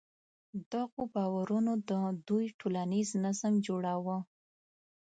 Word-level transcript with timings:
دغو 0.71 1.01
باورونو 1.15 1.73
د 1.89 1.91
دوی 2.27 2.45
ټولنیز 2.59 3.09
نظم 3.23 3.53
جوړاوه. 3.67 4.17